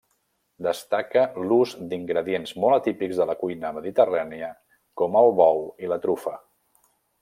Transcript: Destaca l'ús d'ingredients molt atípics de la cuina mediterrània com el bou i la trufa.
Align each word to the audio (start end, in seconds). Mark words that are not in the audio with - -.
Destaca 0.67 1.25
l'ús 1.51 1.75
d'ingredients 1.91 2.55
molt 2.65 2.79
atípics 2.79 3.21
de 3.21 3.29
la 3.33 3.37
cuina 3.45 3.73
mediterrània 3.79 4.53
com 5.03 5.23
el 5.25 5.35
bou 5.45 5.67
i 5.87 5.97
la 5.97 6.05
trufa. 6.09 6.39